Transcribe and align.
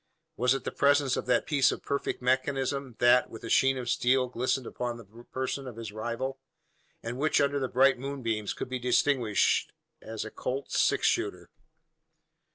Was 0.35 0.55
it 0.55 0.63
the 0.63 0.71
presence 0.71 1.15
of 1.15 1.27
that 1.27 1.45
piece 1.45 1.71
of 1.71 1.83
perfect 1.83 2.23
mechanism, 2.23 2.95
that, 2.97 3.29
with 3.29 3.43
a 3.43 3.51
sheen 3.51 3.77
of 3.77 3.87
steel, 3.87 4.29
glistened 4.29 4.65
upon 4.65 4.97
the 4.97 5.05
person 5.31 5.67
of 5.67 5.75
his 5.75 5.91
rival, 5.91 6.39
and 7.03 7.19
which 7.19 7.39
under 7.39 7.59
the 7.59 7.67
bright 7.67 7.99
moonbeams, 7.99 8.53
could 8.53 8.67
be 8.67 8.79
distinguished 8.79 9.71
as 10.01 10.25
a 10.25 10.31
"Colt's 10.31 10.81
six 10.81 11.05
shooter?" 11.05 11.51